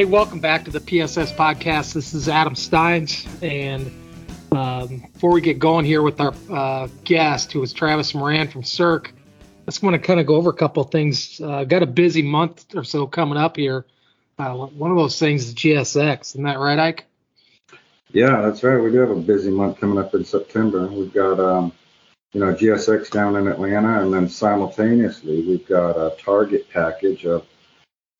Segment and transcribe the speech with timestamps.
[0.00, 1.92] Hey, welcome back to the PSS podcast.
[1.92, 3.90] This is Adam Steins, and
[4.50, 8.62] um, before we get going here with our uh, guest, who is Travis Moran from
[8.62, 9.12] SERC, I
[9.66, 11.38] just want to kind of go over a couple of things.
[11.38, 13.84] Uh, got a busy month or so coming up here.
[14.38, 17.04] Uh, one of those things is GSX, isn't that right, Ike?
[18.10, 18.82] Yeah, that's right.
[18.82, 20.86] We do have a busy month coming up in September.
[20.86, 21.72] We've got, um,
[22.32, 27.46] you know, GSX down in Atlanta, and then simultaneously we've got a target package of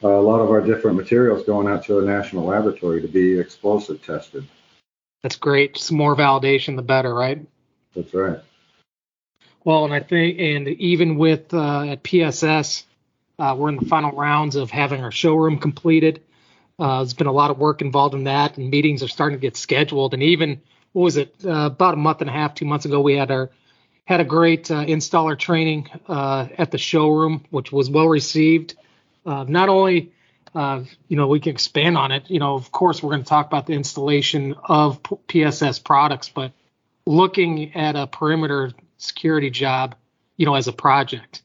[0.02, 4.02] a lot of our different materials going out to a national laboratory to be explosive
[4.04, 4.46] tested.
[5.22, 5.76] That's great.
[5.76, 7.46] Some more validation, the better, right?
[7.94, 8.38] That's right.
[9.64, 12.84] Well, and I think, and even with uh, at PSS,
[13.38, 16.22] uh, we're in the final rounds of having our showroom completed.
[16.78, 19.42] Uh, there's been a lot of work involved in that, and meetings are starting to
[19.42, 20.14] get scheduled.
[20.14, 21.34] And even what was it?
[21.44, 23.50] Uh, about a month and a half, two months ago, we had our
[24.10, 28.74] had a great uh, installer training uh, at the showroom, which was well received.
[29.24, 30.12] Uh, not only,
[30.52, 32.28] uh, you know, we can expand on it.
[32.28, 36.50] You know, of course, we're going to talk about the installation of PSS products, but
[37.06, 39.94] looking at a perimeter security job,
[40.36, 41.42] you know, as a project.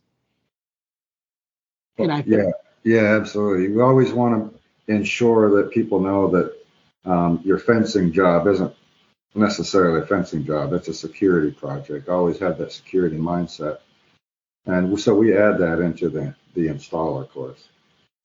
[2.00, 2.50] And I yeah,
[2.84, 3.70] yeah, absolutely.
[3.70, 4.56] We always want
[4.88, 6.56] to ensure that people know that
[7.06, 8.74] um, your fencing job isn't
[9.36, 10.74] necessarily a fencing job.
[10.74, 12.10] It's a security project.
[12.10, 13.80] I Always have that security mindset.
[14.66, 17.68] And so we add that into the, the installer course.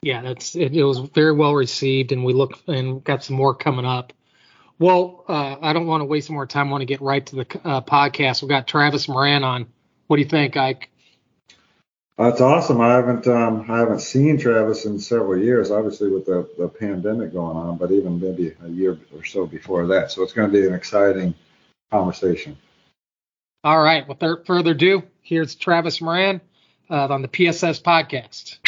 [0.02, 3.54] Yeah, that's it, it was very well received, and we look and got some more
[3.54, 4.14] coming up.
[4.78, 6.68] Well, uh, I don't want to waste more time.
[6.68, 8.40] I want to get right to the uh, podcast.
[8.40, 9.66] We've got Travis Moran on.
[10.06, 10.90] What do you think, Ike?
[12.20, 12.82] That's awesome.
[12.82, 17.32] I haven't um, I haven't seen Travis in several years, obviously with the, the pandemic
[17.32, 20.10] going on, but even maybe a year or so before that.
[20.10, 21.34] So it's going to be an exciting
[21.90, 22.58] conversation.
[23.64, 24.06] All right.
[24.06, 26.42] Without further ado, here's Travis Moran
[26.90, 28.58] uh, on the PSS podcast.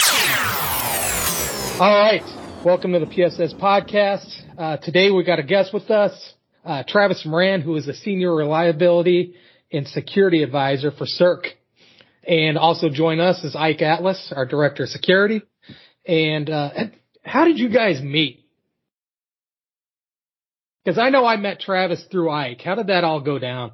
[1.79, 2.25] All right.
[2.65, 4.35] Welcome to the PSS podcast.
[4.57, 6.33] Uh, today we got a guest with us,
[6.65, 9.35] uh, Travis Moran, who is a senior reliability
[9.71, 11.53] and security advisor for SERC.
[12.27, 15.43] And also join us is Ike Atlas, our director of security.
[16.07, 16.71] And, uh,
[17.25, 18.45] how did you guys meet?
[20.85, 22.61] Cause I know I met Travis through Ike.
[22.61, 23.73] How did that all go down?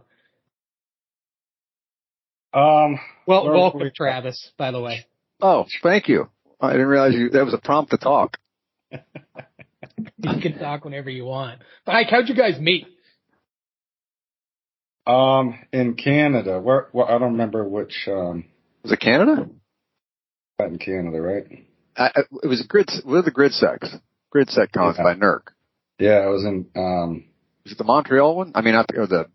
[2.53, 5.07] Um, well, welcome, we, Travis, by the way.
[5.41, 6.29] Oh, thank you.
[6.61, 8.39] I didn't realize you, that was a prompt to talk.
[8.91, 8.99] you
[10.41, 11.61] can talk whenever you want.
[11.87, 12.87] But Ike, how'd you guys meet?
[15.09, 16.61] Um, in Canada.
[16.61, 18.45] Where, well, I don't remember which, um.
[18.83, 19.49] Was it Canada?
[20.61, 21.47] In Canada, right?
[21.97, 22.11] I,
[22.43, 23.95] it was a grid, what are the grid secs?
[24.31, 25.05] Grid sec cons yeah.
[25.05, 25.41] by NERC.
[25.99, 27.25] Yeah, it was in, um.
[27.65, 28.53] Was it the Montreal one?
[28.55, 29.27] I mean, not the, or the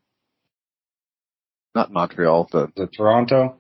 [1.76, 3.56] not Montreal, the the Toronto,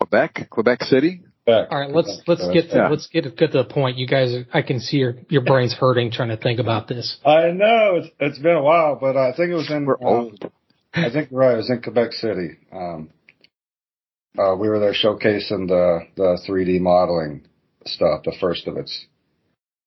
[0.00, 1.22] Quebec, Quebec City.
[1.44, 1.68] Quebec.
[1.70, 2.88] All right, let's let's get to, yeah.
[2.88, 3.98] let's get get to the point.
[3.98, 7.16] You guys, I can see your your brain's hurting trying to think about this.
[7.24, 9.84] I know it's it's been a while, but I think it was in.
[9.86, 10.52] We're um, old.
[10.96, 11.52] I think right.
[11.52, 12.56] I was in Quebec City.
[12.72, 13.10] Um,
[14.38, 17.46] uh, we were there showcasing the the 3D modeling
[17.84, 19.06] stuff, the first of its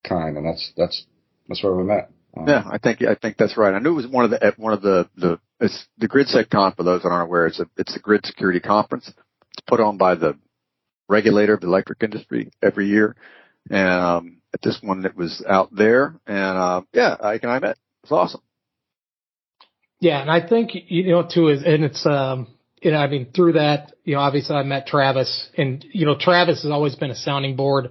[0.08, 1.06] kind, and that's that's
[1.48, 2.12] that's where we met.
[2.38, 3.74] Um, yeah, I think I think that's right.
[3.74, 6.84] I knew it was one of the one of the the it's the GridSecCon for
[6.84, 7.48] those that aren't aware.
[7.48, 9.08] It's a it's a grid security conference.
[9.08, 10.38] It's put on by the
[11.08, 13.16] regulator of the electric industry every year,
[13.70, 17.60] and um, at this one it was out there, and uh, yeah, Ike and I
[17.60, 17.78] met.
[18.04, 18.42] It's awesome.
[20.00, 22.48] Yeah, and I think you know too is and it's um
[22.82, 26.16] you know I mean through that you know obviously I met Travis and you know
[26.18, 27.90] Travis has always been a sounding board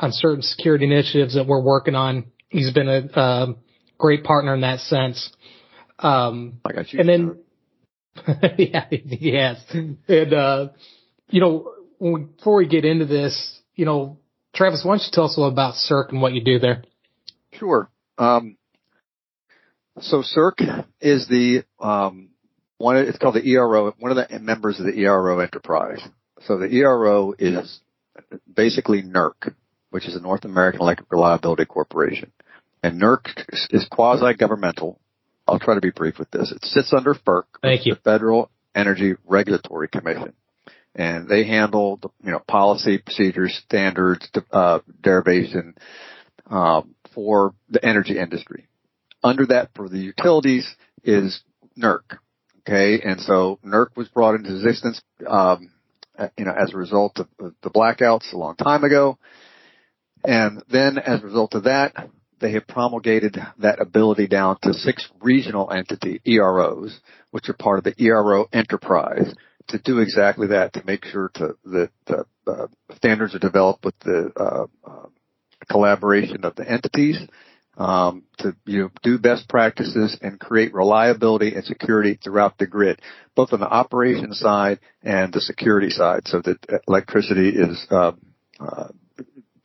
[0.00, 2.26] on certain security initiatives that we're working on.
[2.48, 3.56] He's been a um,
[3.98, 5.30] great partner in that sense.
[5.98, 7.00] Um, I got you.
[7.00, 7.38] And then,
[8.58, 9.58] yeah, he has.
[9.72, 10.68] And, uh,
[11.28, 14.18] you know, we, before we get into this, you know,
[14.54, 16.82] Travis, why don't you tell us a little about SERC and what you do there?
[17.52, 17.88] Sure.
[18.18, 18.56] Um,
[19.98, 22.30] so SERC is the, um,
[22.78, 26.00] one, it's called the ERO, one of the members of the ERO enterprise.
[26.42, 27.80] So the ERO is
[28.54, 29.54] basically NERC,
[29.90, 32.32] which is the North American Electric Reliability Corporation.
[32.82, 34.98] And NERC is quasi-governmental.
[35.46, 36.52] I'll try to be brief with this.
[36.52, 37.94] It sits under FERC, Thank you.
[37.94, 40.32] the Federal Energy Regulatory Commission.
[40.94, 45.74] And they handle the, you know, policy, procedures, standards, uh, derivation,
[46.48, 48.66] um, for the energy industry.
[49.22, 50.68] Under that for the utilities
[51.04, 51.42] is
[51.78, 52.18] NERC.
[52.60, 53.00] Okay.
[53.02, 55.70] And so NERC was brought into existence, um,
[56.36, 59.18] you know, as a result of the blackouts a long time ago.
[60.24, 62.08] And then as a result of that,
[62.40, 66.98] they have promulgated that ability down to six regional entity EROs,
[67.30, 69.34] which are part of the ERO enterprise
[69.68, 73.98] to do exactly that, to make sure to, that the uh, standards are developed with
[74.00, 75.06] the uh, uh,
[75.70, 77.18] collaboration of the entities
[77.76, 83.00] um, to you know, do best practices and create reliability and security throughout the grid,
[83.34, 88.12] both on the operation side and the security side, so that electricity is uh,
[88.58, 88.88] uh,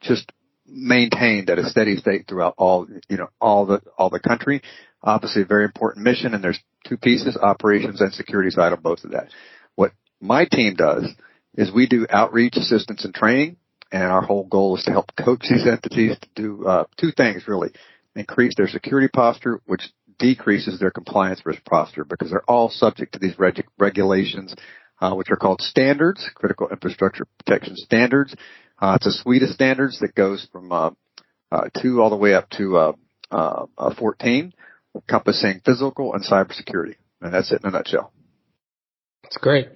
[0.01, 0.31] just
[0.67, 4.61] maintained at a steady state throughout all you know all the all the country.
[5.03, 9.03] Obviously, a very important mission, and there's two pieces: operations and security side on both
[9.03, 9.29] of that.
[9.75, 9.91] What
[10.21, 11.09] my team does
[11.55, 13.57] is we do outreach, assistance, and training,
[13.91, 17.47] and our whole goal is to help coach these entities to do uh, two things
[17.47, 17.71] really
[18.15, 19.83] increase their security posture, which
[20.17, 24.55] decreases their compliance risk posture because they're all subject to these reg- regulations,
[25.01, 28.35] uh, which are called standards, critical infrastructure protection standards.
[28.79, 30.91] Uh, it's a suite of standards that goes from uh,
[31.51, 32.93] uh two all the way up to uh,
[33.31, 34.53] uh, 14,
[34.95, 36.95] encompassing physical and cybersecurity.
[37.21, 38.11] And that's it in a nutshell.
[39.23, 39.69] That's great.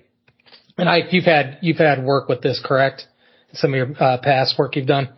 [0.78, 3.08] And I, you've had you've had work with this, correct?
[3.54, 5.10] Some of your past work you've done.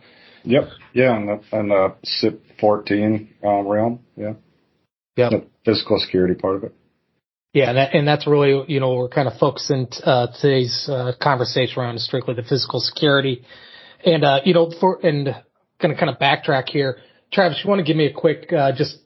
[0.44, 0.68] Yep.
[0.92, 4.00] Yeah, on the on the CIP 14 um, realm.
[4.16, 4.34] Yeah.
[5.16, 5.28] Yeah.
[5.28, 6.74] The physical security part of it.
[7.52, 11.12] Yeah, and, that, and that's really you know we're kind of focusing uh, today's uh,
[11.20, 13.44] conversation around strictly the physical security,
[14.06, 16.96] and uh, you know for and going to kind of backtrack here,
[17.30, 18.96] Travis, you want to give me a quick uh, just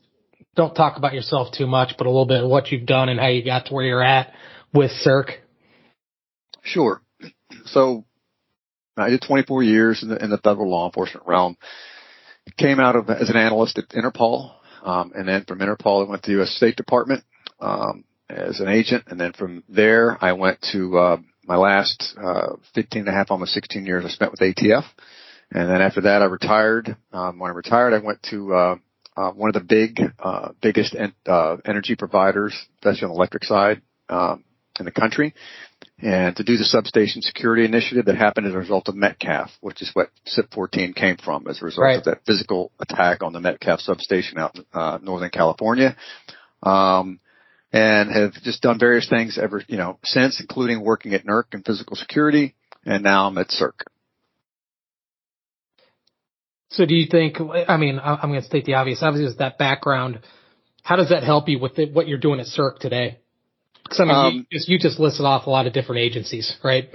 [0.54, 3.18] don't talk about yourself too much, but a little bit of what you've done and
[3.18, 4.32] how you got to where you're at
[4.72, 5.30] with SERC.
[6.62, 7.02] Sure.
[7.64, 8.04] So
[8.96, 11.56] I did 24 years in the, in the federal law enforcement realm.
[12.58, 14.52] Came out of as an analyst at Interpol,
[14.82, 16.56] um, and then from Interpol I went to the U.S.
[16.56, 17.22] State Department
[17.60, 22.56] um, as an agent, and then from there I went to uh, my last uh,
[22.74, 24.84] 15 and a half, almost 16 years I spent with ATF,
[25.50, 26.96] and then after that I retired.
[27.12, 28.76] Um, when I retired, I went to uh,
[29.16, 33.44] uh, one of the big, uh, biggest en- uh, energy providers, especially on the electric
[33.44, 34.44] side, um,
[34.78, 35.34] in the country
[35.98, 39.80] and to do the substation security initiative that happened as a result of Metcalf, which
[39.80, 41.98] is what CIP 14 came from as a result right.
[41.98, 45.96] of that physical attack on the Metcalf substation out in uh, Northern California.
[46.62, 47.20] Um,
[47.72, 51.62] and have just done various things ever, you know, since, including working at NERC in
[51.62, 52.54] physical security,
[52.84, 53.72] and now I'm at SERC.
[56.70, 57.36] So do you think,
[57.68, 60.20] I mean, I'm going to state the obvious, obviously that background,
[60.82, 63.18] how does that help you with what you're doing at SERC today?
[63.88, 66.56] Because I mean, um, you, just, you just listed off a lot of different agencies,
[66.62, 66.88] right?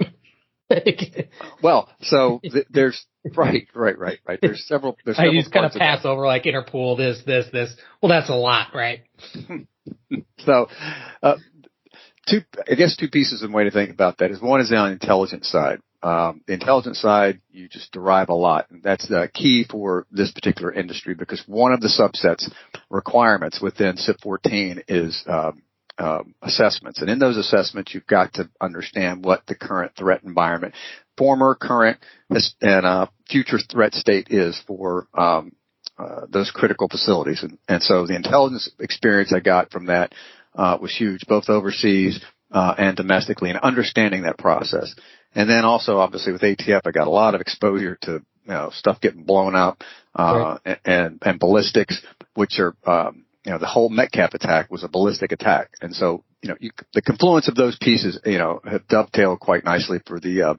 [1.62, 3.04] well, so th- there's
[3.36, 4.38] right, right, right, right.
[4.40, 4.96] There's several.
[5.04, 7.74] There's several I just kind of pass of over like Interpol, this, this, this.
[8.02, 9.00] Well, that's a lot, right?
[10.38, 10.68] so,
[11.22, 11.36] uh,
[12.26, 12.40] two,
[12.70, 14.92] I guess two pieces of way to think about that is one is on the
[14.92, 15.80] intelligence side.
[16.02, 18.66] Um, the intelligence side, you just derive a lot.
[18.70, 22.50] And that's the key for this particular industry because one of the subsets
[22.90, 25.62] requirements within CIP 14 is um,
[25.98, 27.00] um, assessments.
[27.00, 30.74] And in those assessments, you've got to understand what the current threat environment,
[31.16, 31.98] former, current,
[32.30, 35.52] and uh, future threat state is for um,
[35.98, 37.42] uh, those critical facilities.
[37.42, 40.14] And, and, so the intelligence experience I got from that
[40.54, 44.94] uh, was huge, both overseas uh, and domestically, and understanding that process.
[45.34, 48.70] And then also, obviously, with ATF, I got a lot of exposure to you know
[48.72, 49.82] stuff getting blown up
[50.18, 50.78] uh, right.
[50.84, 52.00] and and ballistics,
[52.34, 55.70] which are um, you know, the whole Metcalf attack was a ballistic attack.
[55.80, 59.64] And so, you know, you, the confluence of those pieces, you know, have dovetailed quite
[59.64, 60.54] nicely for the, uh,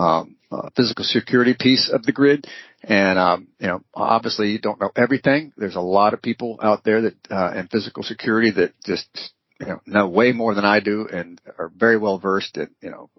[0.00, 2.46] um, uh, physical security piece of the grid.
[2.82, 5.52] And, um, you know, obviously you don't know everything.
[5.56, 9.06] There's a lot of people out there that, uh, in physical security that just,
[9.60, 12.90] you know, know way more than I do and are very well versed in, you
[12.90, 13.10] know,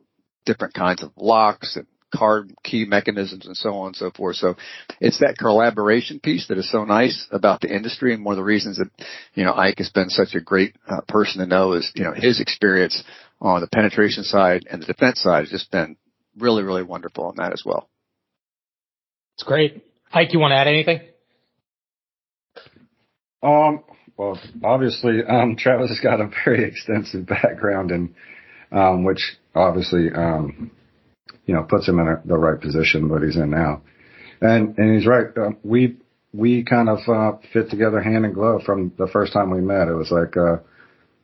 [0.45, 4.37] different kinds of locks and card key mechanisms and so on and so forth.
[4.37, 4.55] So
[4.99, 8.13] it's that collaboration piece that is so nice about the industry.
[8.13, 8.89] And one of the reasons that,
[9.33, 12.13] you know, Ike has been such a great uh, person to know is, you know,
[12.13, 13.03] his experience
[13.41, 15.97] on the penetration side and the defense side has just been
[16.37, 17.89] really, really wonderful on that as well.
[19.35, 19.83] It's great.
[20.13, 21.01] Ike, you want to add anything?
[23.43, 23.83] Um,
[24.17, 28.15] well, obviously, um, Travis has got a very extensive background in,
[28.71, 30.71] um, which obviously, um,
[31.45, 33.81] you know, puts him in a, the right position what he's in now.
[34.41, 35.25] And and he's right.
[35.35, 35.97] Uh, we
[36.33, 39.87] we kind of uh, fit together hand and glove from the first time we met.
[39.87, 40.57] It was like uh,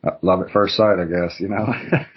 [0.06, 1.38] uh love at first sight, I guess.
[1.38, 1.66] You know.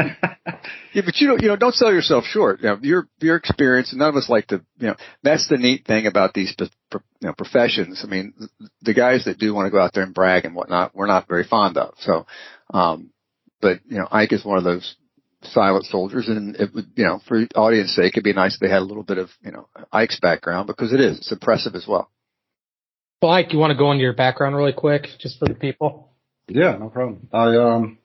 [0.93, 2.61] yeah, but you don't you know don't sell yourself short.
[2.61, 3.93] You know, your your experience.
[3.93, 4.63] None of us like to.
[4.79, 8.01] You know, that's the neat thing about these you know, professions.
[8.03, 8.33] I mean,
[8.81, 11.27] the guys that do want to go out there and brag and whatnot, we're not
[11.27, 11.95] very fond of.
[11.99, 12.25] So,
[12.73, 13.11] um,
[13.61, 14.95] but you know, Ike is one of those
[15.47, 18.69] silent soldiers and it would, you know, for audience sake, it'd be nice if they
[18.69, 21.85] had a little bit of, you know, Ike's background because it is, it's impressive as
[21.87, 22.09] well.
[23.21, 26.09] Well, Ike, you want to go into your background really quick just for the people?
[26.47, 27.27] Yeah, no problem.
[27.33, 27.97] I, um,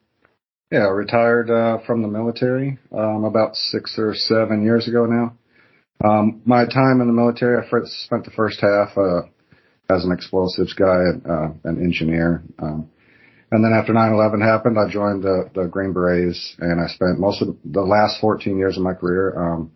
[0.73, 5.37] Yeah, retired uh, from the military um, about six or seven years ago now.
[6.03, 9.23] Um, my time in the military, I first spent the first half uh,
[9.93, 12.45] as an explosives guy, uh, an engineer.
[12.61, 12.89] Um,
[13.51, 17.43] and then after 9/11 happened, I joined the, the Green Berets, and I spent most
[17.43, 19.73] of the last 14 years of my career um,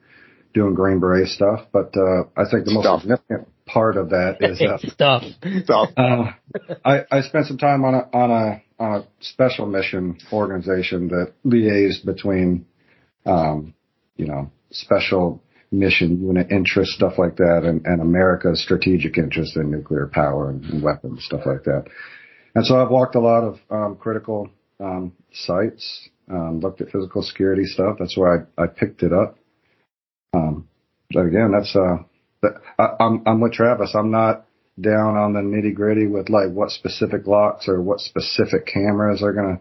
[0.52, 1.66] doing Green Beret stuff.
[1.72, 3.00] But uh, I think the most stuff.
[3.00, 5.22] significant part of that is uh, stuff.
[5.64, 5.90] Stuff.
[5.96, 6.32] Uh,
[6.84, 11.32] I, I spent some time on a on a on a special mission organization that
[11.44, 12.66] liaised between,
[13.26, 13.74] um,
[14.16, 19.70] you know, special mission unit interest, stuff like that, and, and America's strategic interest in
[19.70, 21.84] nuclear power and, and weapons, stuff like that.
[22.54, 27.22] And so I've walked a lot of um, critical um, sites, um, looked at physical
[27.22, 27.96] security stuff.
[27.98, 29.36] That's where I, I picked it up.
[30.32, 30.68] Um,
[31.12, 31.98] but again, that's uh,
[32.42, 33.94] that, I, I'm I'm with Travis.
[33.94, 34.46] I'm not
[34.80, 39.32] down on the nitty gritty with like what specific locks or what specific cameras are
[39.32, 39.60] gonna,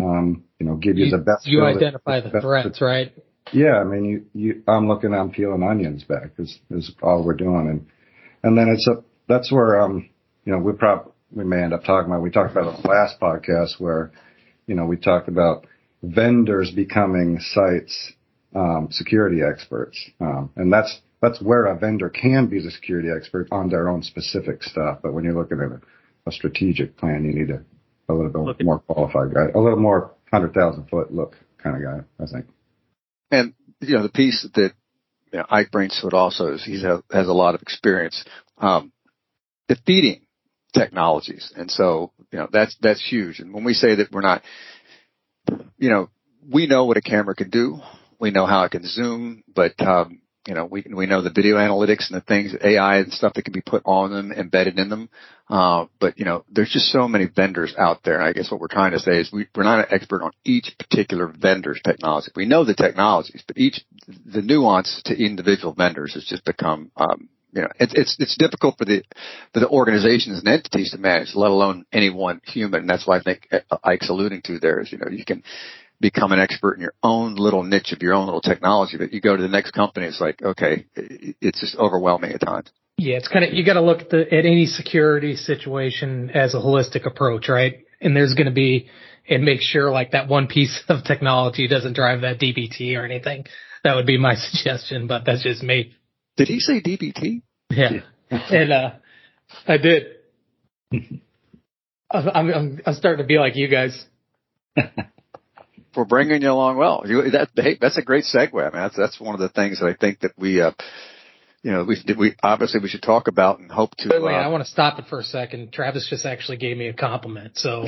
[0.00, 1.46] um, you know, give you, you the best.
[1.46, 3.12] You identify the, the threats, right?
[3.52, 7.34] Yeah, I mean, you, you, I'm looking, I'm peeling onions back is, is all we're
[7.34, 7.68] doing.
[7.68, 7.86] And,
[8.42, 10.08] and then it's a, that's where, um,
[10.44, 12.88] you know, we probably, we may end up talking about, we talked about on the
[12.88, 14.10] last podcast where,
[14.66, 15.66] you know, we talked about
[16.02, 18.12] vendors becoming sites,
[18.54, 19.98] um, security experts.
[20.20, 24.02] Um, and that's, that's where a vendor can be the security expert on their own
[24.02, 24.98] specific stuff.
[25.02, 25.80] But when you're looking at a,
[26.26, 27.62] a strategic plan, you need a,
[28.08, 31.82] a little bit more qualified guy, a little more hundred thousand foot look kind of
[31.82, 32.46] guy, I think.
[33.30, 34.72] And, you know, the piece that
[35.32, 38.24] you know, Ike Brainsfoot also is, he has a lot of experience,
[38.58, 38.92] um,
[39.68, 40.22] defeating
[40.70, 41.52] technologies.
[41.56, 43.40] And so, you know, that's, that's huge.
[43.40, 44.42] And when we say that we're not,
[45.78, 46.10] you know,
[46.50, 47.78] we know what a camera can do.
[48.18, 51.56] We know how it can zoom, but, um, you know, we we know the video
[51.56, 54.88] analytics and the things, AI and stuff that can be put on them, embedded in
[54.88, 55.10] them.
[55.48, 58.14] Uh, but you know, there's just so many vendors out there.
[58.14, 60.32] And I guess what we're trying to say is we, we're not an expert on
[60.44, 62.32] each particular vendor's technology.
[62.34, 67.28] We know the technologies, but each the nuance to individual vendors has just become, um,
[67.52, 69.02] you know, it's it's it's difficult for the
[69.52, 72.80] for the organizations and entities to manage, let alone any one human.
[72.80, 75.42] And that's why I think uh, Ike's alluding to there is, you know, you can
[76.00, 79.20] become an expert in your own little niche of your own little technology, but you
[79.20, 82.70] go to the next company, it's like, okay, it's just overwhelming at times.
[82.96, 86.54] Yeah, it's kind of, you got to look at, the, at any security situation as
[86.54, 87.84] a holistic approach, right?
[88.00, 88.88] And there's going to be,
[89.28, 93.44] and make sure like that one piece of technology doesn't drive that DBT or anything.
[93.84, 95.94] That would be my suggestion, but that's just me.
[96.40, 97.42] Did he say DBT?
[97.68, 98.00] Yeah.
[98.30, 98.90] and, uh,
[99.66, 100.06] I did.
[102.10, 104.06] I'm, I'm, I'm starting to be like you guys.
[105.92, 107.02] for bringing you along well.
[107.06, 108.54] You, that, hey, that's a great segue.
[108.54, 110.72] I mean, that's, that's one of the things that I think that we, uh,
[111.62, 114.08] you know, we, we obviously we should talk about and hope to.
[114.08, 115.72] Wait, wait, uh, I want to stop it for a second.
[115.72, 117.84] Travis just actually gave me a compliment, so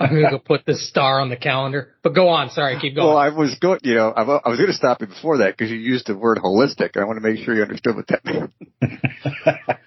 [0.00, 1.94] I'm going to go put this star on the calendar.
[2.02, 3.06] But go on, sorry, keep going.
[3.06, 5.56] Well, I was going, you know, I, I was going to stop you before that
[5.56, 6.96] because you used the word holistic.
[6.96, 8.52] I want to make sure you understood what that meant.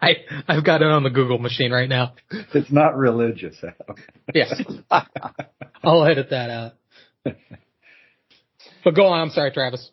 [0.00, 0.14] I
[0.46, 2.14] I've got it on the Google machine right now.
[2.30, 3.56] It's not religious.
[4.32, 4.54] yeah,
[5.82, 6.72] I'll edit that out.
[8.84, 9.20] But go on.
[9.20, 9.90] I'm sorry, Travis.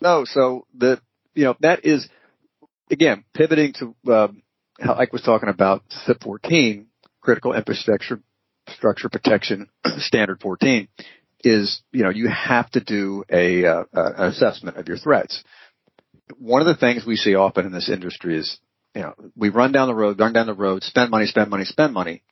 [0.00, 1.00] No, so the
[1.36, 2.08] you know that is
[2.90, 4.42] again pivoting to um,
[4.80, 6.86] how Ike was talking about CIP 14,
[7.20, 8.20] critical infrastructure
[8.68, 10.88] structure protection standard 14
[11.44, 15.44] is you know you have to do a uh, an assessment of your threats.
[16.38, 18.58] One of the things we see often in this industry is
[18.96, 21.66] you know, we run down the road, run down the road, spend money, spend money,
[21.66, 22.22] spend money,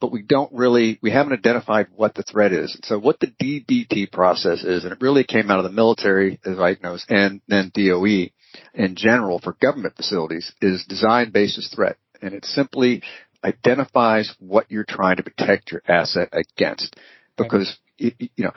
[0.00, 2.76] but we don't really, we haven't identified what the threat is.
[2.82, 6.58] So what the DBT process is, and it really came out of the military, as
[6.58, 8.30] Ike knows, and then DOE
[8.74, 11.96] in general for government facilities is design basis threat.
[12.22, 13.02] And it simply
[13.44, 16.96] identifies what you're trying to protect your asset against.
[17.36, 18.52] Because, you know,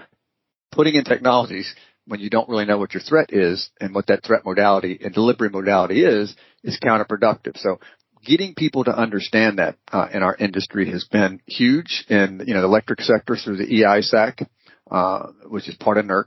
[0.72, 1.74] putting in technologies
[2.06, 5.14] when you don't really know what your threat is and what that threat modality and
[5.14, 7.58] delivery modality is, is counterproductive.
[7.58, 7.80] So
[8.26, 12.62] getting people to understand that uh, in our industry has been huge in you know
[12.62, 14.48] the electric sector through the E-ISAC,
[14.92, 16.26] uh, which is part of NERC,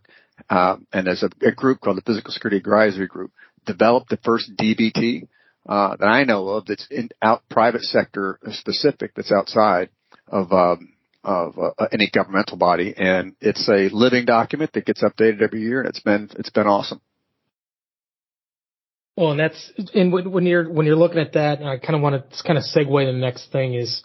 [0.48, 3.32] uh, and there's a, a, group called the Physical Security Advisory Group
[3.66, 5.28] developed the first DBT
[5.68, 9.90] uh, that I know of that's in out private sector specific that's outside
[10.28, 10.92] of um,
[11.24, 15.80] of uh, any governmental body, and it's a living document that gets updated every year,
[15.80, 17.00] and it's been it's been awesome.
[19.16, 22.02] Well, and that's and when you're when you're looking at that, and I kind of
[22.02, 24.02] want to kind of segue to the next thing is,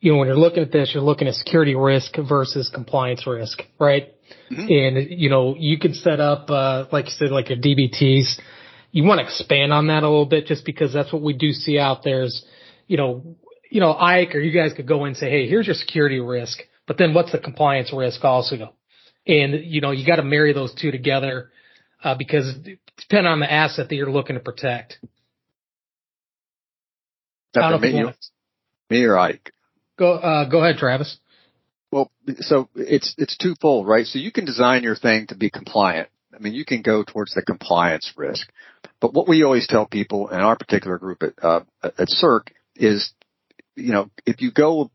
[0.00, 3.60] you know, when you're looking at this, you're looking at security risk versus compliance risk,
[3.78, 4.14] right?
[4.50, 4.60] Mm-hmm.
[4.60, 8.40] And you know, you can set up, uh, like you said, like your DBTs.
[8.92, 11.50] You want to expand on that a little bit, just because that's what we do
[11.50, 12.22] see out there.
[12.22, 12.44] Is
[12.86, 13.36] you know,
[13.70, 16.20] you know, Ike or you guys could go in and say, hey, here's your security
[16.20, 18.74] risk, but then what's the compliance risk also?
[19.26, 21.50] And you know, you got to marry those two together
[22.04, 22.54] uh, because
[22.98, 24.98] depending on the asset that you're looking to protect.
[28.90, 29.52] me, me or Ike?
[29.98, 31.18] Go uh, go ahead, Travis.
[31.90, 34.06] Well, so it's it's twofold, right?
[34.06, 36.08] So you can design your thing to be compliant.
[36.34, 38.50] I mean, you can go towards the compliance risk,
[39.00, 43.12] but what we always tell people in our particular group at uh, at SERC is,
[43.76, 44.90] you know, if you go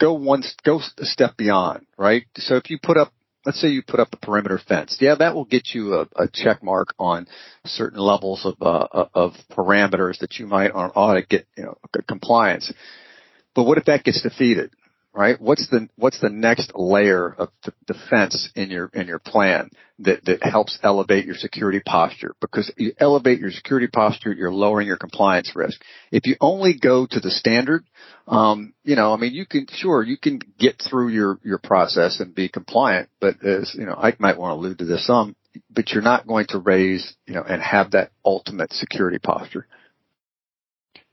[0.00, 2.24] go one go a step beyond, right?
[2.36, 3.12] So if you put up
[3.44, 4.96] let's say you put up a perimeter fence.
[5.00, 7.26] Yeah, that will get you a, a check mark on
[7.64, 11.78] certain levels of uh, of parameters that you might on audit get you know
[12.08, 12.72] compliance.
[13.54, 14.70] But what if that gets defeated?
[15.14, 15.40] Right?
[15.40, 17.50] What's the what's the next layer of
[17.86, 22.34] defense in your in your plan that that helps elevate your security posture?
[22.40, 25.80] Because you elevate your security posture, you're lowering your compliance risk.
[26.10, 27.84] If you only go to the standard,
[28.26, 32.18] um, you know, I mean, you can sure you can get through your your process
[32.18, 35.36] and be compliant, but as you know, Ike might want to allude to this some,
[35.70, 39.68] but you're not going to raise you know and have that ultimate security posture.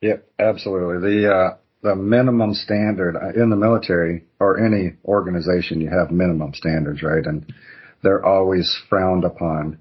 [0.02, 1.22] Yep, absolutely.
[1.22, 6.54] The uh, the minimum standard uh, in the military or any organization, you have minimum
[6.54, 7.26] standards, right?
[7.26, 7.52] And
[8.04, 9.80] they're always frowned upon,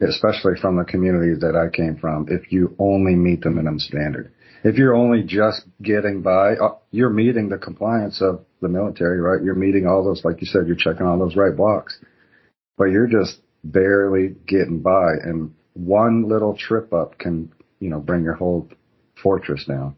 [0.00, 4.32] especially from the community that I came from, if you only meet the minimum standard.
[4.62, 9.42] If you're only just getting by, uh, you're meeting the compliance of the military, right?
[9.42, 11.98] You're meeting all those, like you said, you're checking all those right blocks,
[12.76, 18.22] but you're just barely getting by and one little trip up can, you know, bring
[18.22, 18.68] your whole
[19.22, 19.96] fortress down.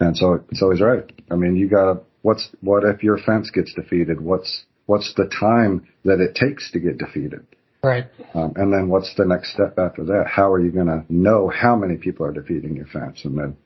[0.00, 1.10] And so, so he's right.
[1.30, 4.20] I mean, you gotta, what's, what if your fence gets defeated?
[4.20, 7.46] What's, what's the time that it takes to get defeated?
[7.82, 8.06] Right.
[8.34, 10.24] Um, and then what's the next step after that?
[10.26, 13.20] How are you going to know how many people are defeating your fence?
[13.24, 13.56] And then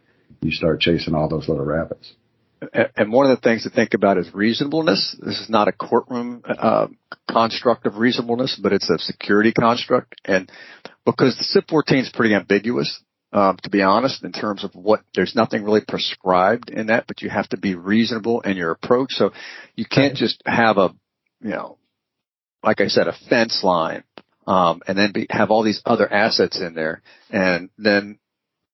[0.41, 2.13] you start chasing all those little rabbits.
[2.95, 5.17] And one of the things to think about is reasonableness.
[5.19, 6.89] This is not a courtroom uh,
[7.31, 10.15] construct of reasonableness, but it's a security construct.
[10.27, 10.51] And
[11.07, 15.03] because the CIP 14 is pretty ambiguous, um, to be honest, in terms of what
[15.15, 19.13] there's nothing really prescribed in that, but you have to be reasonable in your approach.
[19.13, 19.33] So
[19.77, 20.91] you can't just have a,
[21.41, 21.79] you know,
[22.63, 24.05] like I said, a fence line,
[24.47, 28.19] um, and then be, have all these other assets in there, and then,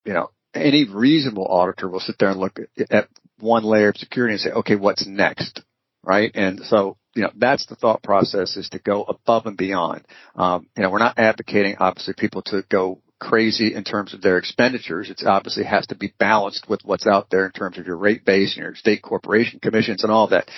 [0.05, 3.97] you know, any reasonable auditor will sit there and look at, at one layer of
[3.97, 5.63] security and say, okay, what's next,
[6.03, 6.31] right?
[6.35, 10.05] And so you know, that's the thought process is to go above and beyond.
[10.35, 14.39] Um, you know, we're not advocating obviously people to go crazy in terms of their
[14.39, 15.11] expenditures.
[15.11, 18.25] It obviously has to be balanced with what's out there in terms of your rate
[18.25, 20.49] base and your state corporation commissions and all that.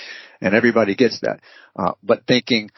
[0.40, 1.40] And everybody gets that.
[1.76, 2.70] Uh, but thinking,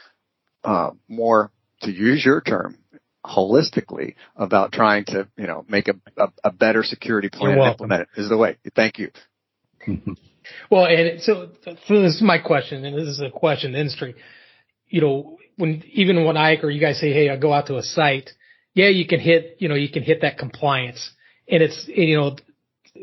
[0.64, 1.50] uh, more
[1.82, 2.76] to use your term,
[3.24, 8.02] holistically about trying to, you know, make a, a, a better security plan and implement
[8.02, 8.56] it is the way.
[8.74, 9.10] Thank you.
[10.70, 13.80] well, and so, so this is my question, and this is a question in the
[13.80, 14.14] industry.
[14.88, 17.76] You know, when even when I or you guys say, "Hey, I go out to
[17.76, 18.30] a site,"
[18.74, 21.10] yeah, you can hit, you know, you can hit that compliance.
[21.48, 22.36] And it's, you know,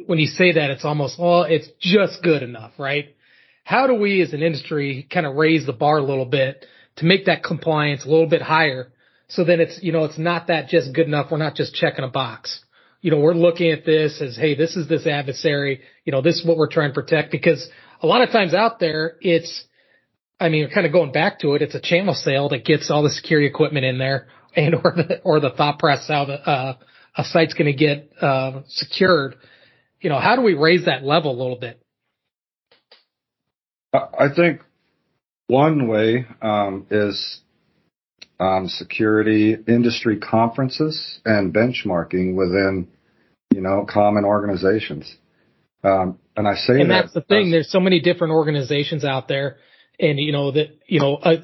[0.06, 3.16] when you say that, it's almost, well, it's just good enough, right?
[3.64, 6.66] How do we as an industry kind of raise the bar a little bit
[6.98, 8.92] to make that compliance a little bit higher?
[9.28, 11.32] So then it's, you know, it's not that just good enough.
[11.32, 12.64] We're not just checking a box.
[13.02, 15.82] You know, we're looking at this as, hey, this is this adversary.
[16.06, 17.68] You know, this is what we're trying to protect because
[18.02, 19.66] a lot of times out there, it's,
[20.40, 23.04] I mean, kind of going back to it, it's a channel sale that gets all
[23.04, 24.28] the security equipment in there
[24.58, 26.76] and or the or the thought process how the, uh,
[27.16, 29.36] a site's going to get uh, secured.
[30.02, 31.82] You know, how do we raise that level a little bit?
[33.94, 34.62] I think
[35.48, 37.42] one way um, is
[38.40, 42.90] um, security industry conferences and benchmarking within,
[43.54, 45.16] you know, common organizations.
[45.84, 47.50] Um, and I say that and that that's the thing.
[47.50, 49.58] There's so many different organizations out there,
[50.00, 51.38] and you know that you know uh,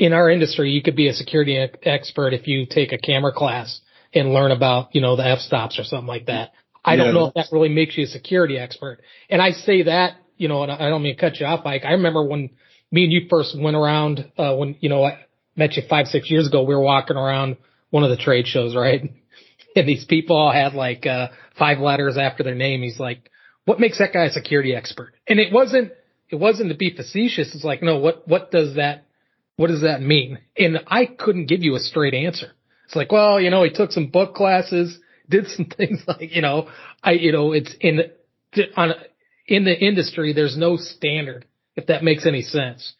[0.00, 3.82] in our industry, you could be a security expert if you take a camera class
[4.14, 6.52] and learn about, you know, the f-stops or something like that.
[6.82, 7.04] I yeah.
[7.04, 9.00] don't know if that really makes you a security expert.
[9.28, 11.82] And I say that, you know, and I don't mean to cut you off, Mike.
[11.84, 12.48] I remember when
[12.90, 15.18] me and you first went around, uh, when, you know, I
[15.54, 17.58] met you five, six years ago, we were walking around
[17.90, 19.02] one of the trade shows, right?
[19.76, 22.82] And these people all had like, uh, five letters after their name.
[22.82, 23.30] He's like,
[23.66, 25.12] what makes that guy a security expert?
[25.28, 25.92] And it wasn't,
[26.28, 27.54] it wasn't to be facetious.
[27.54, 29.04] It's like, no, what, what does that
[29.60, 30.38] what does that mean?
[30.56, 32.52] And I couldn't give you a straight answer.
[32.86, 36.40] It's like, well, you know, he took some book classes, did some things like, you
[36.40, 36.70] know,
[37.02, 38.00] I, you know, it's in,
[38.74, 38.94] on,
[39.46, 41.44] in the industry, there's no standard,
[41.76, 42.94] if that makes any sense.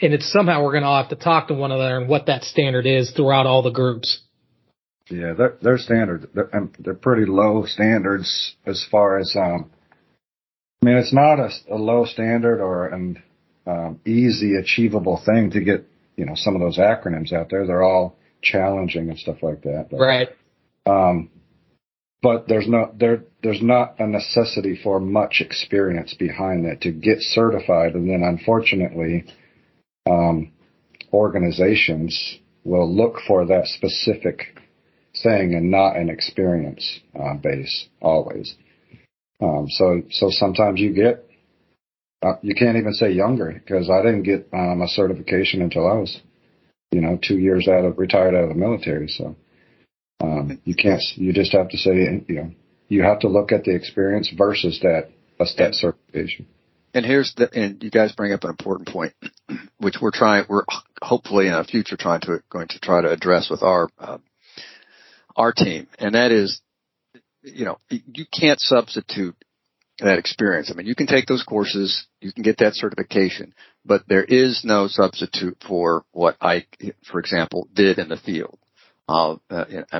[0.00, 2.44] And it's somehow we're going to have to talk to one another and what that
[2.44, 4.22] standard is throughout all the groups.
[5.10, 6.24] Yeah, they're, they're standards.
[6.32, 9.70] They're, they're pretty low standards as far as, um,
[10.80, 13.22] I mean, it's not a, a low standard or, an
[13.66, 15.84] um, easy, achievable thing to get,
[16.16, 17.66] you know, some of those acronyms out there.
[17.66, 19.88] They're all challenging and stuff like that.
[19.90, 20.28] But, right.
[20.86, 21.30] Um,
[22.22, 27.18] but there's no there there's not a necessity for much experience behind that to get
[27.20, 29.24] certified, and then unfortunately,
[30.10, 30.52] um,
[31.12, 34.56] organizations will look for that specific
[35.22, 38.56] thing and not an experience uh, base always.
[39.40, 41.28] Um, so so sometimes you get
[42.22, 45.94] uh, you can't even say younger because I didn't get um, a certification until I
[45.94, 46.20] was
[46.90, 49.08] you know two years out of retired out of the military.
[49.08, 49.36] So
[50.20, 52.50] um, you can't you just have to say you know
[52.88, 56.46] you have to look at the experience versus that a step certification.
[56.94, 59.12] And here's the, and you guys bring up an important point,
[59.78, 60.64] which we're trying, we're
[61.02, 64.16] hopefully in the future trying to, going to try to address with our, uh,
[65.36, 65.88] our team.
[65.98, 66.60] And that is,
[67.42, 69.36] you know, you can't substitute
[69.98, 70.70] that experience.
[70.70, 73.54] I mean, you can take those courses, you can get that certification,
[73.84, 76.66] but there is no substitute for what I,
[77.10, 78.58] for example, did in the field,
[79.08, 79.36] uh,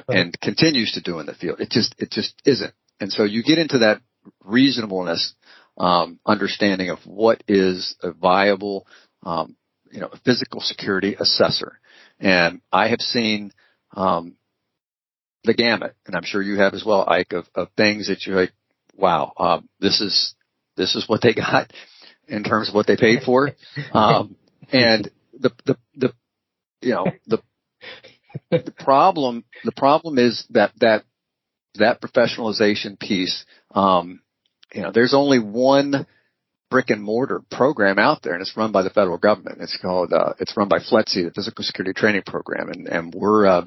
[0.08, 1.60] and continues to do in the field.
[1.60, 2.74] It just, it just isn't.
[3.00, 4.00] And so you get into that
[4.44, 5.34] reasonableness
[5.78, 8.86] um, understanding of what is a viable,
[9.22, 9.56] um,
[9.90, 11.78] you know, physical security assessor.
[12.18, 13.52] And I have seen
[13.94, 14.36] um,
[15.44, 18.36] the gamut, and I'm sure you have as well, Ike, of, of things that you're
[18.36, 18.52] like,
[18.96, 20.34] wow, um, this is
[20.76, 21.72] this is what they got
[22.28, 23.52] in terms of what they paid for,
[23.92, 24.36] um,
[24.72, 26.12] and the the the
[26.80, 27.38] you know the
[28.50, 31.04] the problem the problem is that that
[31.76, 34.20] that professionalization piece um,
[34.74, 36.06] you know, there's only one
[36.70, 39.60] brick and mortar program out there and it's run by the federal government.
[39.60, 42.68] It's called, uh, it's run by FLETC, the Physical Security Training Program.
[42.70, 43.66] And, and we're, uh,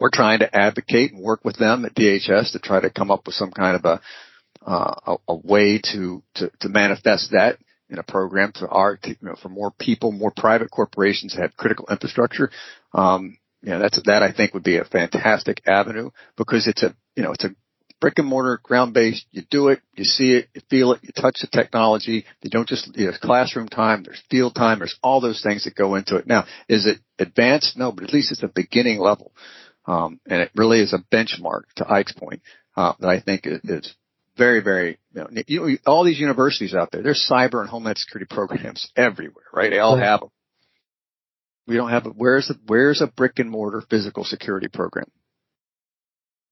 [0.00, 3.26] we're trying to advocate and work with them at DHS to try to come up
[3.26, 4.00] with some kind of a,
[4.68, 9.16] uh, a, a way to, to, to manifest that in a program for our, you
[9.22, 12.50] know, for more people, more private corporations that have critical infrastructure.
[12.92, 16.94] Um, you know, that's, that I think would be a fantastic avenue because it's a,
[17.16, 17.54] you know, it's a
[17.98, 19.24] brick and mortar, ground based.
[19.32, 22.26] You do it, you see it, you feel it, you touch the technology.
[22.42, 25.74] You don't just, you know, classroom time, there's field time, there's all those things that
[25.74, 26.26] go into it.
[26.26, 27.78] Now, is it advanced?
[27.78, 29.32] No, but at least it's a beginning level.
[29.86, 32.42] Um, and it really is a benchmark to Ike's point,
[32.76, 33.94] uh, that I think is
[34.38, 37.98] very, very, you know, you know, all these universities out there, there's cyber and homeland
[37.98, 39.70] security programs everywhere, right?
[39.70, 40.30] They all have them.
[41.66, 45.10] We don't have a, where's a, where's a brick and mortar physical security program?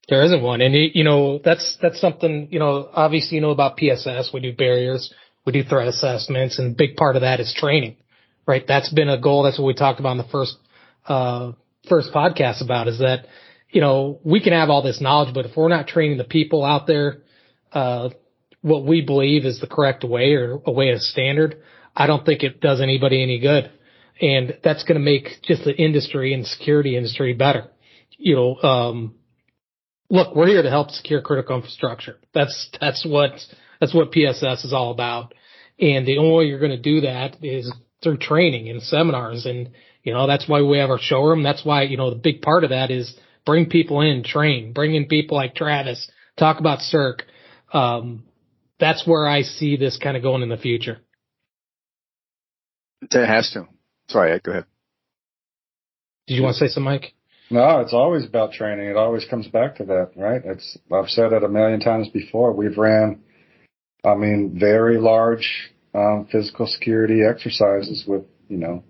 [0.08, 0.60] There isn't one.
[0.60, 4.30] And you know, that's, that's something, you know, obviously you know about PSS.
[4.34, 5.12] We do barriers.
[5.46, 7.96] We do threat assessments and a big part of that is training,
[8.46, 8.64] right?
[8.66, 9.44] That's been a goal.
[9.44, 10.56] That's what we talked about in the first,
[11.06, 11.52] uh,
[11.88, 13.26] first podcast about is that,
[13.70, 16.64] you know, we can have all this knowledge, but if we're not training the people
[16.64, 17.22] out there,
[17.72, 18.10] uh,
[18.62, 21.62] what we believe is the correct way or a way of standard,
[21.94, 23.70] I don't think it does anybody any good.
[24.20, 27.68] And that's going to make just the industry and security industry better.
[28.18, 29.14] You know, um,
[30.08, 32.16] look, we're here to help secure critical infrastructure.
[32.32, 33.32] That's that's what
[33.80, 35.34] that's what PSS is all about.
[35.78, 39.44] And the only way you're going to do that is through training and seminars.
[39.44, 39.70] And
[40.02, 41.42] you know that's why we have our showroom.
[41.42, 44.94] That's why you know the big part of that is bring people in, train, bring
[44.94, 47.20] in people like Travis, talk about SERC.
[47.76, 48.24] Um,
[48.80, 50.98] that's where I see this kind of going in the future.
[53.02, 53.66] It has to.
[54.08, 54.64] Sorry, go ahead.
[56.26, 57.12] Did you want to say something, Mike?
[57.50, 58.86] No, it's always about training.
[58.88, 60.40] It always comes back to that, right?
[60.44, 62.52] It's I've said it a million times before.
[62.52, 63.20] We've ran,
[64.04, 68.84] I mean, very large um, physical security exercises with you know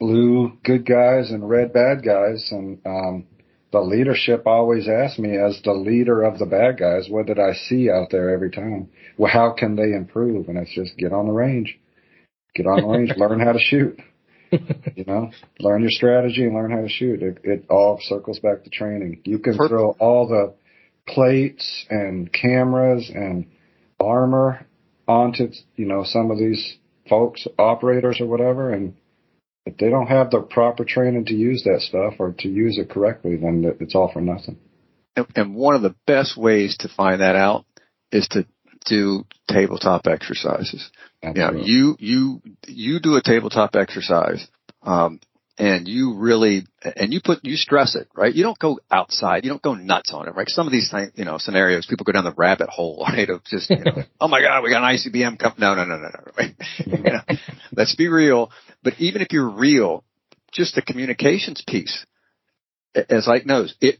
[0.00, 3.26] blue good guys and red bad guys, and um,
[3.74, 7.54] the leadership always asks me, as the leader of the bad guys, what did I
[7.54, 8.88] see out there every time?
[9.18, 10.48] Well, how can they improve?
[10.48, 11.76] And it's just get on the range,
[12.54, 13.98] get on the range, learn how to shoot.
[14.94, 17.20] you know, learn your strategy and learn how to shoot.
[17.20, 19.22] It, it all circles back to training.
[19.24, 19.70] You can Perfect.
[19.70, 20.54] throw all the
[21.12, 23.46] plates and cameras and
[23.98, 24.64] armor
[25.08, 26.76] onto, you know, some of these
[27.10, 28.94] folks, operators or whatever, and
[29.66, 32.90] if they don't have the proper training to use that stuff or to use it
[32.90, 34.58] correctly, then it's all for nothing.
[35.16, 37.64] And, and one of the best ways to find that out
[38.12, 38.46] is to
[38.84, 40.90] do tabletop exercises.
[41.22, 41.62] Absolutely.
[41.62, 44.46] You know, you, you, you do a tabletop exercise,
[44.82, 45.20] um,
[45.56, 48.34] and you really, and you put, you stress it, right?
[48.34, 49.44] You don't go outside.
[49.44, 50.48] You don't go nuts on it, right?
[50.48, 53.30] Some of these things, you know, scenarios, people go down the rabbit hole, right?
[53.30, 55.54] Of just, you know, oh my God, we got an ICBM come.
[55.56, 56.54] No, no, no, no, no, right?
[56.84, 57.20] you know,
[57.74, 58.50] let's be real.
[58.84, 60.04] But even if you're real,
[60.52, 62.06] just the communications piece,
[62.94, 63.98] as Ike knows, it,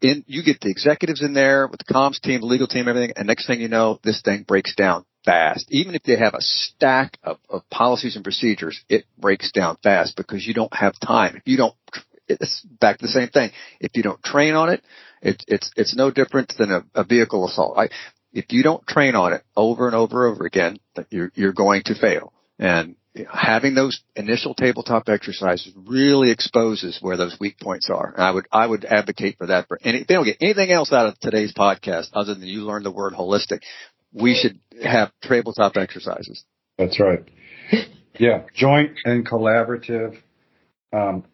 [0.00, 3.12] in, you get the executives in there with the comms team, the legal team, everything,
[3.16, 5.66] and next thing you know, this thing breaks down fast.
[5.70, 10.16] Even if they have a stack of, of policies and procedures, it breaks down fast
[10.16, 11.36] because you don't have time.
[11.36, 11.74] If you don't,
[12.28, 13.50] it's back to the same thing.
[13.80, 14.82] If you don't train on it,
[15.20, 17.78] it it's it's no different than a, a vehicle assault.
[17.78, 17.88] I,
[18.32, 20.78] if you don't train on it over and over and over again,
[21.10, 22.32] you're you're going to fail.
[22.58, 22.96] And
[23.30, 28.12] having those initial tabletop exercises really exposes where those weak points are.
[28.14, 30.70] And I would, I would advocate for that for any, if they don't get anything
[30.70, 33.60] else out of today's podcast other than you learn the word holistic,
[34.14, 36.44] we should have tabletop exercises.
[36.78, 37.22] That's right.
[38.18, 38.44] Yeah.
[38.54, 40.16] Joint and collaborative,
[40.92, 41.24] um,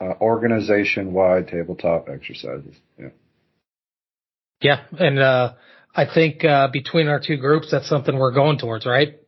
[0.00, 2.76] uh, organization wide tabletop exercises.
[2.98, 3.08] Yeah.
[4.60, 4.80] Yeah.
[4.98, 5.54] And, uh,
[5.94, 9.18] I think, uh, between our two groups, that's something we're going towards, right?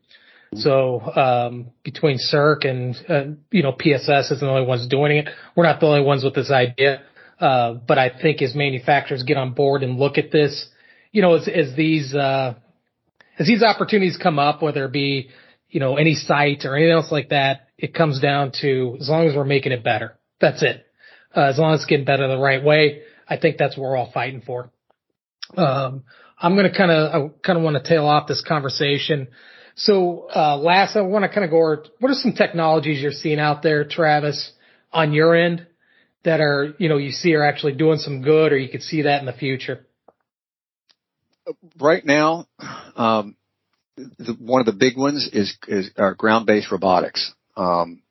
[0.55, 5.29] So um, between SERC and uh, you know PSS is the only ones doing it.
[5.55, 7.03] We're not the only ones with this idea,
[7.39, 10.69] uh, but I think as manufacturers get on board and look at this,
[11.13, 12.55] you know, as, as these uh,
[13.39, 15.29] as these opportunities come up, whether it be
[15.69, 19.27] you know any site or anything else like that, it comes down to as long
[19.27, 20.19] as we're making it better.
[20.41, 20.87] That's it.
[21.37, 23.97] Uh, as long as it's getting better the right way, I think that's what we're
[23.97, 24.71] all fighting for.
[25.57, 26.05] Um,
[26.41, 29.29] I'm to kind of kind of want to tail off this conversation
[29.79, 33.13] so, uh, last, I want to kind of go over what are some technologies you're
[33.13, 34.51] seeing out there, Travis,
[34.93, 35.69] on your end
[36.25, 39.03] that are, you know, you see are actually doing some good or you could see
[39.03, 39.87] that in the future?
[41.79, 42.49] Right now,
[42.97, 43.37] um,
[43.97, 47.33] the, one of the big ones is, is our ground-based robotics.
[47.57, 48.03] Um,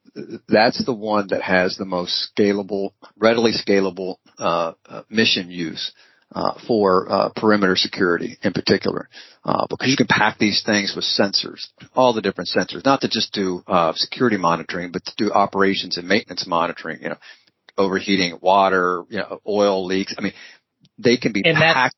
[0.48, 5.92] that's the one that has the most scalable, readily scalable uh, uh, mission use
[6.34, 9.10] uh, for uh, perimeter security in particular,
[9.46, 13.08] uh, because you can pack these things with sensors, all the different sensors, not to
[13.08, 17.02] just do uh, security monitoring, but to do operations and maintenance monitoring.
[17.02, 17.18] You know,
[17.78, 20.16] overheating, water, you know, oil leaks.
[20.18, 20.34] I mean,
[20.98, 21.96] they can be and packed.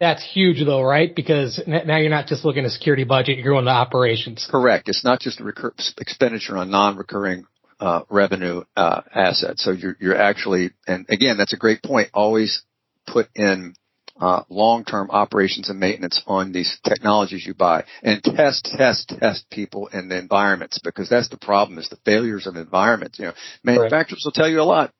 [0.00, 1.14] That's, that's huge though, right?
[1.14, 4.46] Because now you're not just looking at security budget, you're going to operations.
[4.50, 4.88] Correct.
[4.88, 7.44] It's not just a recur- expenditure on non-recurring
[7.80, 9.64] uh, revenue uh, assets.
[9.64, 12.08] So you're you're actually, and again, that's a great point.
[12.14, 12.62] Always
[13.06, 13.74] put in
[14.20, 19.88] uh, long-term operations and maintenance on these technologies you buy and test, test, test people
[19.88, 23.18] in the environments because that's the problem is the failures of environments.
[23.18, 24.28] You know, manufacturers right.
[24.28, 24.92] will tell you a lot,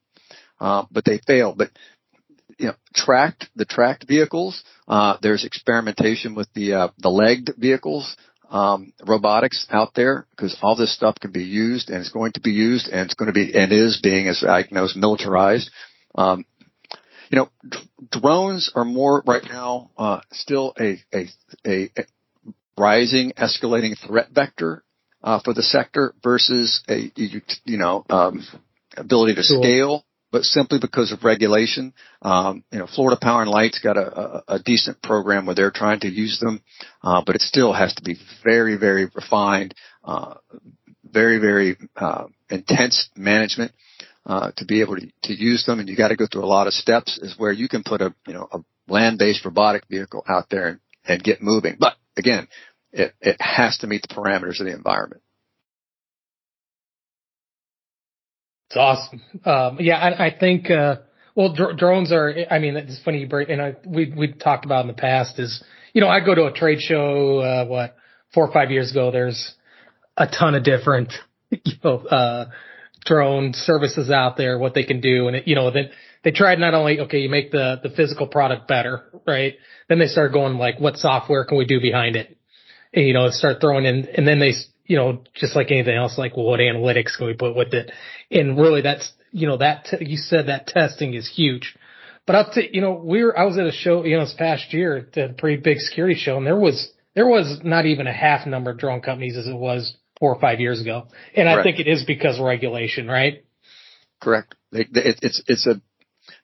[0.61, 1.55] uh, but they fail.
[1.57, 1.71] But
[2.59, 4.62] you know, tracked the tracked vehicles.
[4.87, 8.16] Uh, there's experimentation with the uh, the legged vehicles,
[8.51, 12.40] um, robotics out there because all this stuff can be used and it's going to
[12.40, 15.71] be used and it's going to be and is being as I know militarized.
[16.14, 16.45] Um,
[17.31, 17.79] you know, d-
[18.11, 21.29] drones are more right now uh, still a, a,
[21.67, 21.91] a,
[22.79, 24.85] rising, escalating threat vector
[25.23, 28.47] uh, for the sector versus a you, you know um,
[28.97, 30.05] ability to scale.
[30.33, 34.45] But simply because of regulation, um, you know, Florida Power and Light's got a, a,
[34.57, 36.62] a decent program where they're trying to use them,
[37.03, 40.35] uh, but it still has to be very, very refined, uh,
[41.05, 43.73] very, very uh, intense management
[44.27, 46.47] uh, to be able to, to use them, and you got to go through a
[46.47, 47.19] lot of steps.
[47.23, 48.59] Is where you can put a you know a
[48.89, 51.77] land-based robotic vehicle out there and, and get moving.
[51.79, 52.49] But again,
[52.93, 55.23] it it has to meet the parameters of the environment.
[58.69, 59.23] It's awesome.
[59.45, 60.71] Um, yeah, I, I think.
[60.71, 60.97] Uh,
[61.37, 62.35] well, dr- drones are.
[62.51, 63.51] I mean, it's funny you bring.
[63.51, 65.62] And I, we we talked about in the past is
[65.93, 67.39] you know I go to a trade show.
[67.39, 67.97] Uh, what
[68.35, 69.12] four or five years ago?
[69.12, 69.55] There's
[70.17, 71.12] a ton of different
[71.51, 72.47] you know uh,
[73.07, 75.29] drone services out there, what they can do.
[75.29, 75.90] And it, you know, then
[76.23, 79.55] they tried not only, okay, you make the, the physical product better, right?
[79.88, 82.37] Then they start going like, what software can we do behind it?
[82.92, 84.53] And, you know, start throwing in, and then they,
[84.87, 87.92] you know, just like anything else, like, well, what analytics can we put with it?
[88.31, 91.77] And really that's, you know, that, t- you said that testing is huge.
[92.27, 94.35] But I'll to, you know, we were, I was at a show, you know, this
[94.37, 98.07] past year at a pretty big security show and there was, there was not even
[98.07, 101.07] a half number of drone companies as it was four or five years ago.
[101.35, 101.59] And Correct.
[101.59, 103.44] I think it is because of regulation, right?
[104.20, 104.55] Correct.
[104.72, 105.81] It, it, it's, it's a,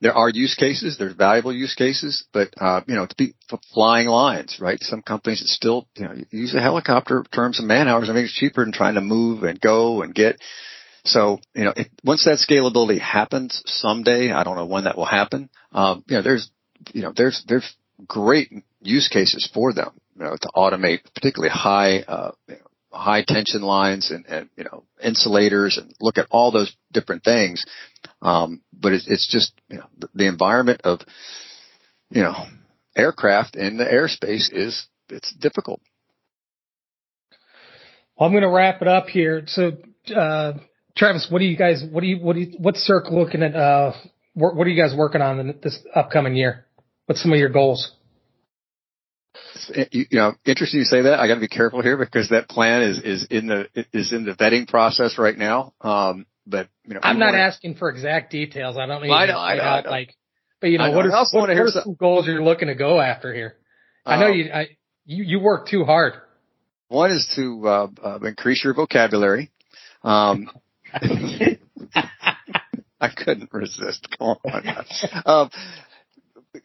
[0.00, 3.35] there are use cases, there's valuable use cases, but, uh, you know, to be
[3.72, 4.78] flying lines, right?
[4.82, 8.08] Some companies that still, you know, use a helicopter in terms of man hours.
[8.08, 10.38] I mean, it's cheaper than trying to move and go and get.
[11.04, 15.50] So, you know, once that scalability happens someday, I don't know when that will happen.
[15.72, 16.50] Um, you know, there's,
[16.92, 17.74] you know, there's, there's
[18.06, 22.61] great use cases for them, you know, to automate particularly high, uh, you know,
[22.92, 27.64] high tension lines and, and, you know, insulators and look at all those different things.
[28.20, 31.00] Um, but it's, it's just, you know, the, the environment of,
[32.11, 32.35] you know,
[32.96, 35.81] aircraft in the airspace is, it's difficult.
[38.16, 39.44] Well, I'm going to wrap it up here.
[39.46, 39.72] So,
[40.14, 40.52] uh,
[40.96, 43.57] Travis, what do you guys, what do you, what do you, what's SERC looking at,
[43.57, 43.92] uh,
[44.35, 46.66] what, what are you guys working on in this upcoming year?
[47.07, 47.92] What's some of your goals?
[49.90, 51.21] You know, interesting you say that.
[51.21, 54.25] I got to be careful here because that plan is is in the is in
[54.25, 55.75] the vetting process right now.
[55.81, 58.77] Um, but you know, I'm not wanna, asking for exact details.
[58.77, 59.90] I don't need I know, I know, I know.
[59.90, 60.16] like,
[60.61, 60.97] but you know, know.
[60.97, 63.57] what are, what, are some goals you're looking to go after here?
[64.05, 64.68] I know um, you, I,
[65.05, 66.14] you, you work too hard.
[66.88, 69.51] One is to uh, uh, increase your vocabulary.
[70.03, 70.51] Um,
[73.01, 74.09] I couldn't resist.
[74.18, 74.85] Come on.
[75.25, 75.51] Um,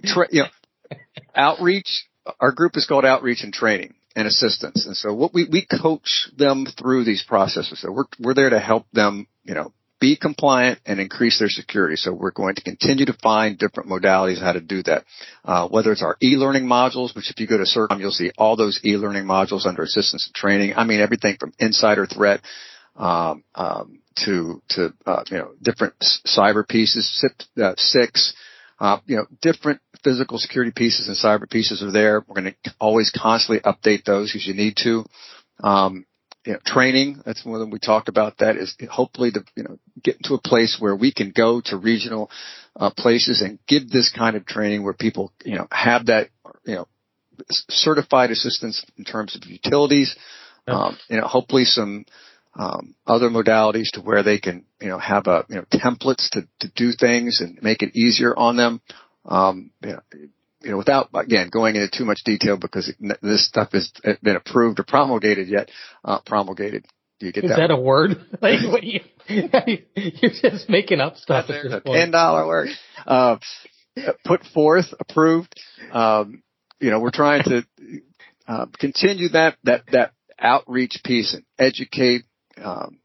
[0.03, 0.97] tra- you know,
[1.36, 2.08] outreach.
[2.39, 6.29] Our group is called Outreach and Training and Assistance, and so what we we coach
[6.37, 7.81] them through these processes.
[7.81, 11.95] So we're we're there to help them, you know, be compliant and increase their security.
[11.95, 15.05] So we're going to continue to find different modalities how to do that.
[15.43, 18.55] Uh, whether it's our e-learning modules, which if you go to CERCOM, you'll see all
[18.55, 20.73] those e-learning modules under assistance and training.
[20.75, 22.41] I mean, everything from insider threat,
[22.95, 25.93] um, um, to, to, uh, you know, different
[26.25, 28.33] cyber pieces, CIP, uh, six,
[28.79, 32.23] uh, you know, different physical security pieces and cyber pieces are there.
[32.25, 35.03] We're going to always constantly update those as you need to.
[35.61, 36.05] Um,
[36.45, 37.21] you know, training.
[37.25, 38.37] That's one of them we talked about.
[38.37, 41.75] That is hopefully to you know get into a place where we can go to
[41.75, 42.31] regional
[42.77, 46.29] uh, places and give this kind of training where people you know have that
[46.63, 46.87] you know
[47.49, 50.15] certified assistance in terms of utilities.
[50.67, 52.05] Um, you know, hopefully some
[52.55, 56.47] um, other modalities to where they can you know have a you know templates to
[56.61, 58.79] to do things and make it easier on them.
[59.27, 59.99] Um, you know,
[60.61, 64.35] you know, without again going into too much detail because it, this stuff has been
[64.35, 65.69] approved or promulgated yet,
[66.03, 66.85] uh, promulgated.
[67.19, 67.57] Do you get Is that?
[67.57, 68.11] that a word?
[68.41, 71.85] like, what you, you're just making up stuff at this point.
[71.85, 72.69] Ten dollar word.
[73.05, 73.37] Uh,
[74.25, 75.53] put forth, approved.
[75.91, 76.43] Um,
[76.79, 77.65] you know, we're trying to
[78.47, 82.23] uh, continue that that that outreach piece and educate
[82.63, 82.99] um,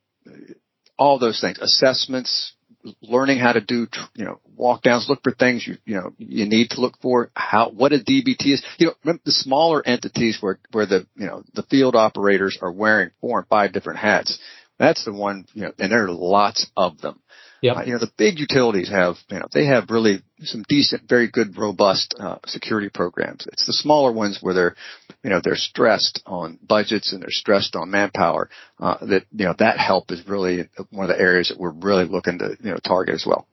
[0.98, 2.54] all those things, assessments,
[3.00, 6.46] learning how to do, you know, walk downs, look for things you, you know, you
[6.46, 8.64] need to look for, how, what a DBT is.
[8.78, 13.10] You know, the smaller entities where, where the, you know, the field operators are wearing
[13.20, 14.38] four and five different hats.
[14.78, 17.20] That's the one, you know, and there are lots of them.
[17.62, 17.76] Yep.
[17.76, 21.30] Uh, you know, the big utilities have, you know, they have really some decent, very
[21.30, 23.46] good, robust uh, security programs.
[23.52, 24.74] It's the smaller ones where they're,
[25.22, 28.50] you know, they're stressed on budgets and they're stressed on manpower.
[28.80, 32.04] Uh, that you know, that help is really one of the areas that we're really
[32.04, 33.46] looking to, you know, target as well.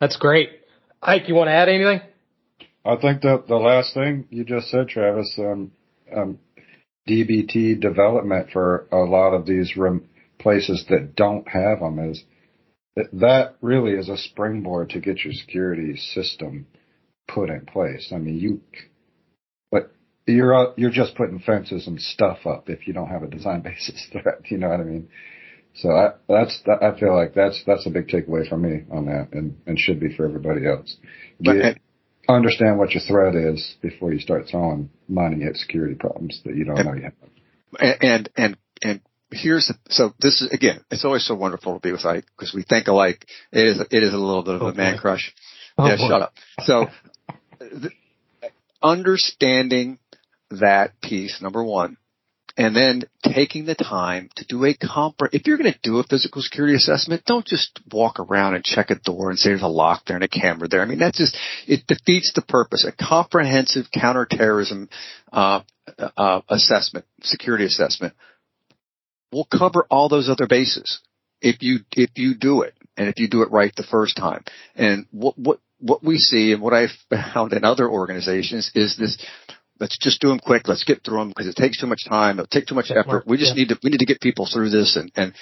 [0.00, 0.48] That's great,
[1.02, 1.28] Ike.
[1.28, 2.00] You want to add anything?
[2.86, 5.72] I think that the last thing you just said, Travis, um,
[6.16, 6.38] um,
[7.06, 10.08] DBT development for a lot of these rem-
[10.38, 12.24] places that don't have them is
[12.94, 16.66] that really is a springboard to get your security system
[17.28, 18.12] put in place.
[18.14, 18.60] I mean, you,
[19.70, 19.92] but
[20.26, 24.06] you're you're just putting fences and stuff up if you don't have a design basis
[24.12, 24.50] threat.
[24.50, 25.08] You know what I mean?
[25.74, 29.28] So I, that's I feel like that's that's a big takeaway for me on that,
[29.32, 30.96] and and should be for everybody else.
[31.40, 31.78] Get,
[32.28, 36.64] understand what your threat is before you start throwing money at security problems that you
[36.64, 37.98] don't and, know you have.
[38.02, 39.00] And and and
[39.32, 42.54] here's the, so this is again, it's always so wonderful to be with Ike because
[42.54, 43.26] we think alike.
[43.52, 45.34] It is it is a little bit of a man crush.
[45.78, 46.08] Oh, yeah, boy.
[46.08, 46.34] shut up.
[46.60, 46.86] So
[47.58, 47.90] the,
[48.82, 49.98] understanding
[50.50, 51.96] that piece, number one,
[52.56, 55.28] and then taking the time to do a compre.
[55.32, 58.90] If you're going to do a physical security assessment, don't just walk around and check
[58.90, 60.82] a door and say there's a lock there and a camera there.
[60.82, 62.86] I mean, that just it defeats the purpose.
[62.86, 64.90] A comprehensive counterterrorism
[65.32, 65.60] uh,
[66.16, 68.14] uh, assessment, security assessment,
[69.32, 71.00] will cover all those other bases
[71.40, 74.44] if you if you do it and if you do it right the first time.
[74.76, 76.90] And what what what we see and what I've
[77.34, 79.18] found in other organizations is this
[79.82, 80.68] let's just do them quick.
[80.68, 82.38] Let's get through them because it takes too much time.
[82.38, 83.26] It'll take too much effort.
[83.26, 83.62] We just yeah.
[83.62, 85.34] need to, we need to get people through this and, and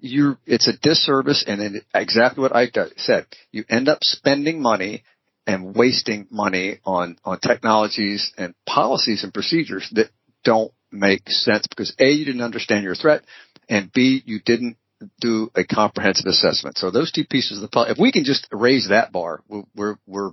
[0.00, 3.26] you, it's a disservice and then exactly what Ike said.
[3.50, 5.02] You end up spending money
[5.48, 10.10] and wasting money on, on technologies and policies and procedures that
[10.44, 13.22] don't make sense because A, you didn't understand your threat
[13.68, 14.76] and B, you didn't
[15.20, 16.78] do a comprehensive assessment.
[16.78, 19.42] So those two pieces of the, puzzle, if we can just raise that bar,
[19.74, 20.30] we're, we're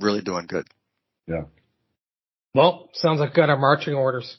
[0.00, 0.66] really doing good.
[1.26, 1.42] Yeah.
[2.54, 4.38] Well, sounds like got our marching orders.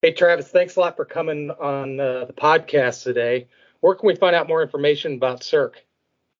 [0.00, 3.48] Hey, Travis, thanks a lot for coming on uh, the podcast today.
[3.80, 5.72] Where can we find out more information about SERC?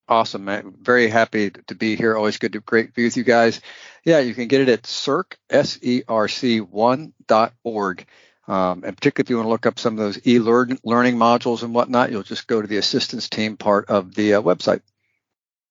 [0.07, 0.74] Awesome, man.
[0.80, 2.16] Very happy to be here.
[2.16, 3.61] Always good to great be with you guys.
[4.05, 8.07] Yeah, you can get it at SERC, S-E-R-C one dot org.
[8.46, 10.78] Um, and particularly if you want to look up some of those e-learning
[11.16, 14.82] modules and whatnot, you'll just go to the assistance team part of the uh, website.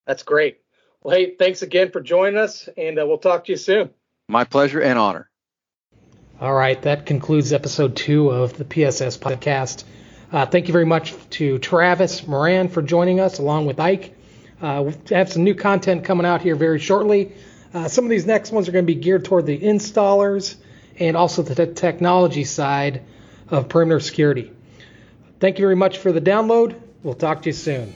[0.07, 0.61] That's great.
[1.03, 3.91] Well, hey, thanks again for joining us, and uh, we'll talk to you soon.
[4.27, 5.29] My pleasure and honor.
[6.41, 9.83] All right, that concludes episode two of the PSS podcast.
[10.31, 14.15] Uh, thank you very much to Travis Moran for joining us, along with Ike.
[14.63, 17.33] Uh, we have some new content coming out here very shortly.
[17.73, 20.55] Uh, some of these next ones are going to be geared toward the installers
[20.99, 23.01] and also the technology side
[23.49, 24.53] of perimeter security.
[25.41, 26.79] Thank you very much for the download.
[27.03, 27.93] We'll talk to you soon.